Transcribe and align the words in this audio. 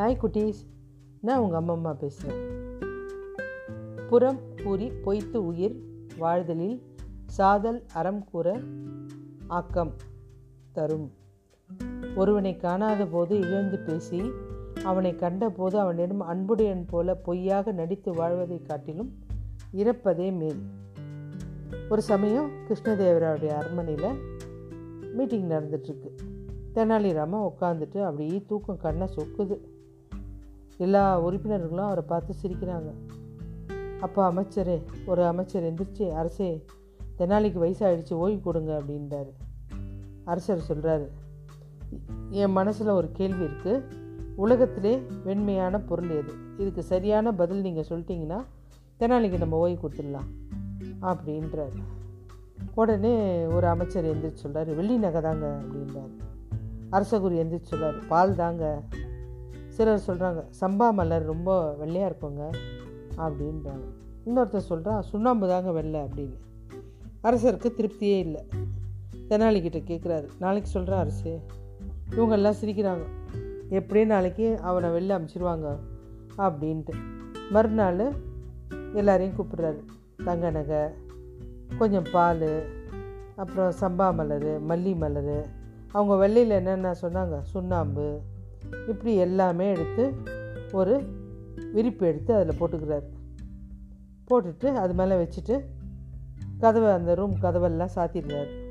Hi 0.00 0.18
குட்டீஸ். 0.22 0.66
நான் 1.20 1.38
உங்கள் 1.38 1.58
அம்மா 1.58 1.72
அம்மா 1.72 1.92
பேசுகிறேன் 1.92 2.78
புறம் 4.08 4.38
கூறி 4.64 4.90
பொய்த்து 4.90 5.46
உயிர் 5.46 5.82
வாழ்தலில் 6.18 6.82
சாதல் 7.26 7.84
அறம் 7.94 8.24
கூற 8.24 8.60
ஆக்கம் 9.46 9.92
தரும். 10.72 11.12
ஒருவனை 12.16 12.56
காணாத 12.56 13.06
போது 13.06 13.38
இழந்து 13.38 13.78
பேசி 13.78 14.30
அவனை 14.84 15.14
கண்டபோது 15.14 15.78
அவனிடம் 15.78 16.20
அன்புடையன் 16.20 16.84
போல 16.84 17.14
பொய்யாக 17.14 17.72
நடித்து 17.72 18.12
வாழ்வதைக் 18.12 18.68
காட்டிலும் 18.68 19.18
இறப்பதே 19.72 20.36
மேல். 20.36 20.62
ஒரு 21.90 22.02
சமயம் 22.02 22.50
கிருஷ்ணதேவராவுடைய 22.68 23.48
அரண்மனையில் 23.48 24.18
மீட்டிங் 25.14 25.48
நடந்துட்டுருக்கு 25.48 26.10
தெனாலிராமன் 26.74 27.50
உட்காந்துட்டு 27.50 28.02
அப்படியே 28.02 28.44
தூக்கம் 28.46 28.78
கண்ணை 28.78 29.08
சொக்குது. 29.16 29.60
எல்லா 30.86 31.04
உறுப்பினர்களும் 31.20 31.88
அவரை 31.90 32.04
பார்த்து 32.06 32.34
சிரிக்கிறாங்க. 32.42 32.90
அப்போ 34.00 34.20
அமைச்சரே 34.30 34.76
ஒரு 35.06 35.22
அமைச்சர் 35.24 35.66
எந்திரிச்சு 35.68 36.04
அரசே 36.20 36.50
தெனாலிக்கு 37.18 37.58
வயசாகிடுச்சு 37.64 38.14
ஓய்வு 38.24 38.40
கொடுங்க 38.40 38.72
அப்படின்றாரு. 38.80 39.32
அரசர் 40.24 40.68
சொல்கிறாரு 40.68 41.06
என் 42.30 42.56
மனசில் 42.58 42.96
ஒரு 42.98 43.08
கேள்வி 43.12 43.44
இருக்குது 43.44 43.84
உலகத்திலே 44.36 44.92
வெண்மையான 45.24 45.78
பொருள் 45.80 46.10
எது? 46.10 46.32
இதுக்கு 46.58 46.82
சரியான 46.82 47.32
பதில் 47.40 47.60
நீங்கள் 47.60 47.88
சொல்லிட்டீங்கன்னா 47.88 48.38
தெனாலிக்கு 49.00 49.38
நம்ம 49.38 49.56
ஓய்வு 49.56 49.80
கொடுத்துடலாம் 49.82 50.30
அப்படின்றார். 51.02 51.76
உடனே 52.74 53.14
ஒரு 53.56 53.66
அமைச்சர் 53.66 54.08
எந்திரிச்சு 54.12 54.42
சொல்கிறார் 54.44 54.70
வெள்ளி 54.74 54.96
நகை 54.96 55.20
தாங்க 55.22 55.46
அப்படின்றார். 55.60 56.12
அரசகுரு 56.92 57.36
எந்திரிச்சு 57.42 57.70
சொல்கிறார் 57.72 57.98
பால் 58.08 58.34
தாங்க 58.34 58.82
சிலர் 59.80 60.02
சொல்கிறாங்க 60.06 60.44
சம்பா 60.60 60.92
மலர் 60.92 61.24
ரொம்ப 61.24 61.74
வெள்ளையாக 61.74 62.14
இருக்குங்க 62.14 62.50
அப்படின்றாங்க. 63.16 63.86
இன்னொருத்தர் 64.26 64.68
சொல்கிறான் 64.70 65.02
சுண்ணாம்பு 65.02 65.48
தாங்க 65.48 65.72
வெள்ளை 65.72 66.00
அப்படின்னு. 66.00 66.36
அரசருக்கு 67.22 67.68
திருப்தியே 67.76 68.18
இல்லை. 68.18 68.48
தெனாலிக்கிட்ட 69.28 69.80
கேட்குறாரு 69.90 70.28
நாளைக்கு 70.38 70.70
சொல்கிறான் 70.70 71.00
அரசு 71.00 71.40
இவங்கெல்லாம் 72.10 72.54
சிரிக்கிறாங்க 72.60 73.02
எப்படியும் 73.68 74.08
நாளைக்கு 74.08 74.58
அவனை 74.62 74.90
வெளில 74.90 75.12
அமுச்சிடுவாங்க 75.12 75.76
அப்படின்ட்டு. 76.38 76.94
மறுநாள் 77.50 78.12
எல்லாரையும் 78.92 79.36
கூப்பிட்றாரு 79.36 79.84
தங்க 80.24 80.50
நகை 80.50 80.88
கொஞ்சம் 81.78 82.06
பால் 82.12 82.66
அப்புறம் 83.36 83.72
சம்பா 83.80 84.14
மலர் 84.14 84.66
மல்லி 84.66 84.96
மலர் 84.96 85.46
அவங்க 85.92 86.14
வெள்ளையில் 86.16 86.56
என்னென்ன 86.56 86.94
சொன்னாங்க 87.02 87.40
சுண்ணாம்பு 87.40 88.20
இப்படி 88.88 89.14
எல்லாமே 89.14 89.70
எடுத்து 89.70 90.14
ஒரு 90.72 91.02
விரிப்பு 91.72 92.06
எடுத்து 92.06 92.34
அதில் 92.34 92.60
போட்டுக்கிறாரு. 92.60 93.08
போட்டுட்டு 94.30 94.66
அது 94.66 94.94
மேலே 94.94 95.14
வச்சுட்டு 95.14 95.60
கதவை 96.58 96.90
அந்த 96.92 97.14
ரூம் 97.14 97.34
கதவெல்லாம் 97.42 97.88
சாத்திடுறாரு. 97.94 98.68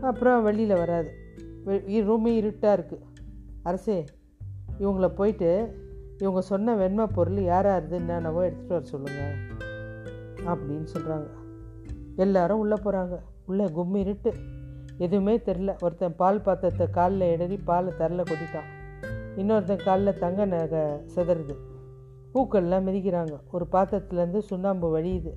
அப்புறம் 0.00 0.42
வெளியில் 0.42 0.76
வராது 0.76 1.10
ரூமே 1.88 2.26
இருட்டாக 2.26 2.82
இருக்குது 2.82 3.06
அரசே 3.62 4.04
இவங்கள 4.78 5.08
போயிட்டு 5.08 5.76
இவங்க 6.18 6.40
சொன்ன 6.40 6.74
வெண்மை 6.74 7.06
பொருள் 7.06 7.42
யாராக 7.42 7.96
என்னென்னவோ 7.96 8.48
எடுத்துகிட்டு 8.48 8.66
வர 8.66 8.80
சொல்லுங்கள் 8.80 9.56
அப்படின்னு 10.46 10.86
சொல்கிறாங்க 10.94 11.26
எல்லாரும் 12.16 12.58
உள்ளே 12.58 12.74
போகிறாங்க 12.74 13.18
உள்ளே 13.46 13.64
கும்மி 13.64 14.00
இருட்டு 14.00 14.34
எதுவுமே 14.98 15.36
தெரில. 15.36 15.76
ஒருத்தன் 15.82 16.16
பால் 16.16 16.40
பாத்திரத்தை 16.40 16.86
காலில் 16.90 17.32
இடறி 17.32 17.56
பாலை 17.56 17.92
தரல 17.98 18.24
கொட்டிட்டான். 18.30 18.68
இன்னொருத்தன் 19.36 19.84
காலில் 19.84 20.18
தங்க 20.18 20.44
நகை 20.44 20.84
செதறுது. 21.14 21.56
பூக்கள்லாம் 22.34 22.86
மிதிக்கிறாங்க. 22.88 23.34
ஒரு 23.52 23.66
பாத்திரத்துலேருந்து 23.72 24.38
சுண்ணாம்பு 24.38 24.98
வழியுது. 24.98 25.32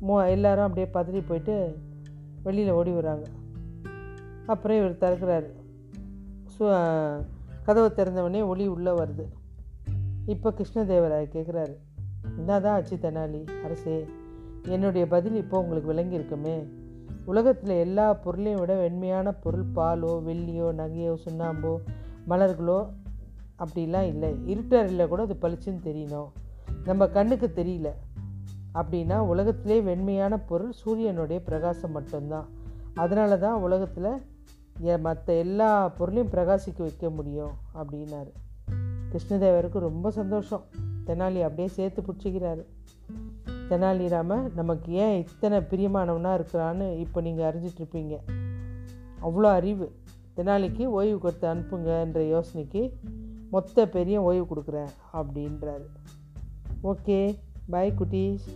மோ 0.00 0.28
எல்லாரும் 0.28 0.66
அப்படியே 0.66 0.86
பதறி 0.92 1.22
போயிட்டு 1.26 1.76
வெளியில் 2.42 2.70
ஓடி 2.70 2.90
வராங்க 2.90 3.26
அப்புறம் 4.46 4.76
இவர் 4.76 5.00
திறக்கிறாரு. 5.00 5.50
சு 6.54 6.64
கதவை 7.64 7.90
திறந்தவொடனே 7.90 8.46
ஒளி 8.46 8.66
உள்ளே 8.66 8.90
வருது. 8.90 9.24
இப்போ 10.26 10.48
கிருஷ்ணதேவராய 10.50 11.24
கேட்குறாரு 11.34 11.74
என்னதான் 12.38 12.74
ஆச்சு 12.74 12.96
தெனாலி 12.96 13.46
அரசே. 13.64 14.06
என்னுடைய 14.66 15.06
பதில் 15.06 15.34
இப்போ 15.34 15.60
உங்களுக்கு 15.60 15.92
விளங்கியிருக்குமே. 15.92 16.56
உலகத்தில் 17.24 17.70
எல்லா 17.70 18.14
பொருளையும் 18.14 18.60
விட 18.60 18.74
வெண்மையான 18.76 19.32
பொருள் 19.32 19.64
பாலோ 19.74 20.12
வெள்ளியோ 20.26 20.68
நகையோ 20.80 21.14
சுண்ணாம்போ 21.24 21.72
மலர்களோ 22.28 22.78
அப்படிலாம் 23.58 24.06
இல்லை. 24.12 24.30
இருட்டறையில் 24.46 25.08
கூட 25.08 25.22
அது 25.22 25.36
பளிச்சுன்னு 25.42 25.84
தெரியணும் 25.84 26.28
நம்ம 26.84 27.06
கண்ணுக்கு 27.08 27.48
தெரியல. 27.54 27.88
அப்படின்னா 28.74 29.18
உலகத்திலே 29.18 29.80
வெண்மையான 29.80 30.38
பொருள் 30.38 30.72
சூரியனுடைய 30.72 31.42
பிரகாசம் 31.42 31.92
மட்டும்தான். 31.92 32.48
அதனால 32.94 33.38
தான் 33.38 33.60
உலகத்தில் 33.60 34.98
மற்ற 34.98 35.32
எல்லா 35.32 35.88
பொருளையும் 35.88 36.32
பிரகாசிக்க 36.32 36.78
வைக்க 36.78 37.10
முடியும் 37.10 37.54
அப்படின்னாரு. 37.74 38.32
கிருஷ்ணதேவருக்கு 39.12 39.78
ரொம்ப 39.78 40.10
சந்தோஷம். 40.10 40.64
தெனாலி 41.06 41.40
அப்படியே 41.42 41.68
சேர்த்து 41.68 42.02
பிடிச்சிக்கிறாரு. 42.02 42.64
தெனாலிராம 43.70 44.54
நமக்கு 44.54 44.92
ஏன் 44.92 45.18
இத்தனை 45.18 45.58
பிரியமானவனாக 45.58 46.38
இருக்கிறான்னு 46.38 46.98
இப்போ 46.98 47.20
நீங்கள் 47.20 47.46
அறிஞ்சிட்ருப்பீங்க 47.50 48.16
அவ்வளோ 49.22 49.48
அறிவு. 49.60 49.92
தெனாலிக்கு 50.36 50.84
ஓய்வு 50.84 51.18
கொடுத்து 51.18 51.46
அனுப்புங்கன்ற 51.54 52.20
யோசனைக்கு 52.28 52.82
மொத்த 53.50 53.88
பெரிய 53.88 54.22
ஓய்வு 54.22 54.46
கொடுக்குறேன் 54.54 54.92
அப்படின்றாரு. 55.12 55.86
ஓகே 56.82 57.38
பாய் 57.70 57.94
குட்டீஸ். 57.98 58.46